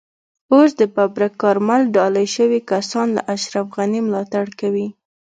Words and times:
اوس 0.53 0.71
د 0.79 0.81
ببرک 0.95 1.33
کارمل 1.43 1.81
ډالۍ 1.95 2.27
شوي 2.35 2.59
کسان 2.71 3.07
له 3.17 3.21
اشرف 3.35 3.65
غني 3.75 3.99
ملاتړ 4.07 4.45
کوي. 4.59 4.87